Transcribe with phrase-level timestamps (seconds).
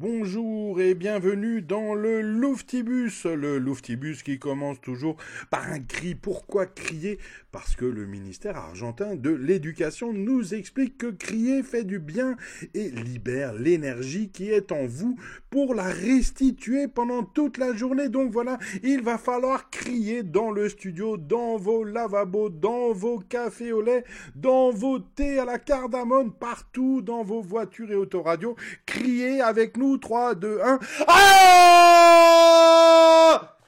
[0.00, 5.16] Bonjour et bienvenue dans le Louftibus, le Louftibus qui commence toujours
[5.50, 6.14] par un cri.
[6.14, 7.18] Pourquoi crier?
[7.50, 12.36] Parce que le ministère argentin de l'éducation nous explique que crier fait du bien
[12.74, 15.18] et libère l'énergie qui est en vous
[15.50, 18.08] pour la restituer pendant toute la journée.
[18.08, 23.72] Donc voilà, il va falloir crier dans le studio, dans vos lavabos, dans vos cafés
[23.72, 24.04] au lait,
[24.36, 28.54] dans vos thés à la cardamone, partout dans vos voitures et autoradios.
[28.86, 30.78] Crier avec nous 3, 2, 1.
[31.08, 31.88] Ah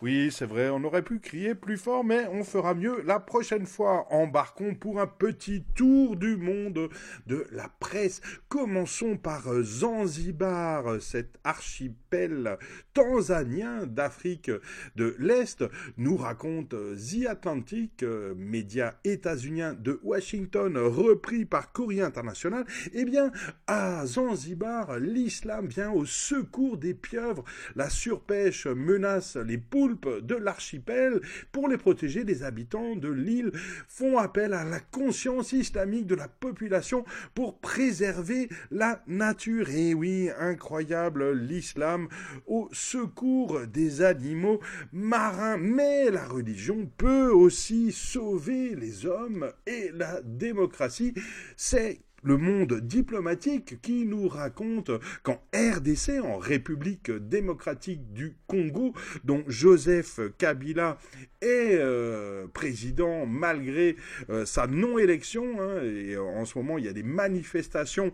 [0.03, 3.67] oui, c'est vrai, on aurait pu crier plus fort, mais on fera mieux la prochaine
[3.67, 4.07] fois.
[4.11, 6.89] Embarquons pour un petit tour du monde
[7.27, 8.23] de la presse.
[8.49, 12.57] Commençons par Zanzibar, cet archipel
[12.95, 14.51] tanzanien d'Afrique
[14.97, 15.65] de l'Est,
[15.99, 18.03] nous raconte The Atlantic,
[18.37, 22.65] média états-unien de Washington, repris par Courrier International.
[22.95, 23.33] Eh bien,
[23.67, 27.45] à Zanzibar, l'islam vient au secours des pieuvres.
[27.77, 31.21] La surpêche menace les poules de l'archipel
[31.53, 33.53] pour les protéger, les habitants de l'île
[33.89, 39.71] font appel à la conscience islamique de la population pour préserver la nature.
[39.71, 42.09] Et oui, incroyable, l'islam
[42.47, 44.61] au secours des animaux
[44.93, 45.59] marins.
[45.59, 51.15] Mais la religion peut aussi sauver les hommes et la démocratie.
[51.57, 54.91] C'est le monde diplomatique qui nous raconte
[55.23, 58.93] qu'en RDC, en République démocratique du Congo,
[59.25, 60.99] dont Joseph Kabila
[61.41, 63.97] est euh, président malgré
[64.29, 68.13] euh, sa non-élection, hein, et en ce moment il y a des manifestations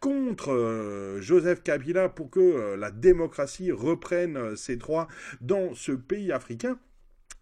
[0.00, 5.08] contre euh, Joseph Kabila pour que la démocratie reprenne ses droits
[5.40, 6.78] dans ce pays africain.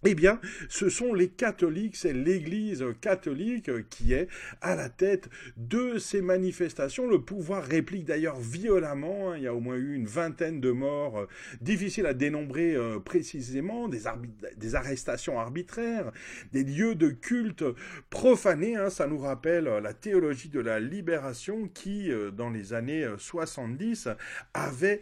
[0.04, 4.28] Eh bien, ce sont les catholiques, c'est l'Église catholique qui est
[4.60, 7.08] à la tête de ces manifestations.
[7.08, 9.30] Le pouvoir réplique d'ailleurs violemment.
[9.30, 9.38] Hein.
[9.38, 11.26] Il y a au moins eu une vingtaine de morts, euh,
[11.62, 16.12] difficiles à dénombrer euh, précisément, des, arrestations arbitraires,
[16.52, 17.64] des lieux de culte
[18.10, 18.76] profanés.
[18.76, 18.90] Hein.
[18.90, 24.08] Ça nous rappelle euh, la théologie de la libération qui, dans les années 70,
[24.52, 25.00] avait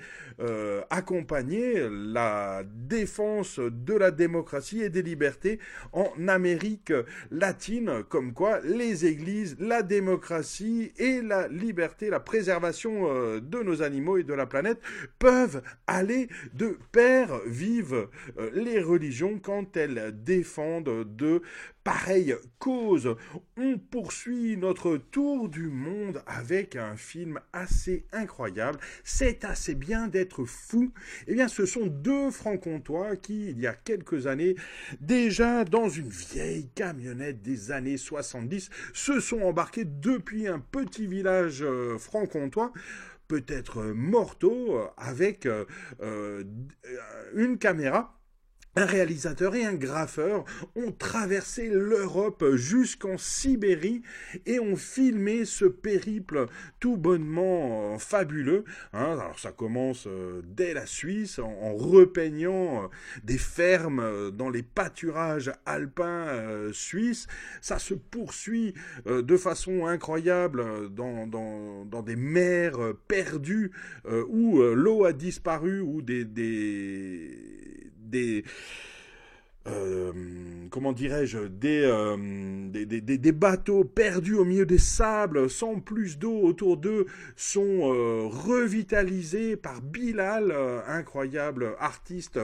[0.91, 5.59] accompagné la défense de la démocratie des libertés
[5.93, 6.93] en Amérique
[7.31, 13.83] latine, comme quoi les églises, la démocratie et la liberté, la préservation euh, de nos
[13.83, 14.81] animaux et de la planète
[15.19, 18.09] peuvent aller de pair vivent
[18.39, 21.43] euh, les religions quand elles défendent de
[21.85, 23.15] pareille cause.
[23.59, 28.79] On poursuit notre tour du monde avec un film assez incroyable.
[29.05, 30.93] C'est assez bien d'être fou.
[31.27, 34.57] Eh bien, ce sont deux francs-comtois qui, il y a quelques années,
[35.01, 41.63] déjà dans une vieille camionnette des années 70, se sont embarqués depuis un petit village
[41.63, 42.73] euh, franc-comtois
[43.27, 46.45] peut-être mortaux, avec euh,
[47.35, 48.15] une caméra
[48.77, 54.03] un réalisateur et un graffeur ont traversé l'Europe jusqu'en Sibérie
[54.47, 56.47] et ont filmé ce périple
[56.81, 58.65] tout bonnement euh, fabuleux.
[58.93, 59.13] Hein.
[59.13, 62.87] alors ça commence euh, dès la Suisse en, repeignant euh,
[63.23, 66.27] des fermes dans les pâturages alpins
[66.73, 67.27] suisses.
[67.61, 68.75] Ça se poursuit
[69.07, 73.73] de façon incroyable dans, des mers perdues
[74.29, 76.25] où l'eau a disparu, ou des
[78.05, 78.45] des
[79.67, 80.13] euh,
[80.71, 82.17] comment dirais-je, euh,
[82.69, 87.63] des, des, des, bateaux perdus au milieu des sables, sans plus d'eau autour d'eux, sont
[87.95, 90.55] euh, revitalisés par Bilal,
[90.87, 92.39] incroyable artiste